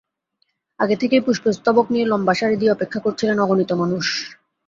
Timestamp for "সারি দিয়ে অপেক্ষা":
2.33-2.99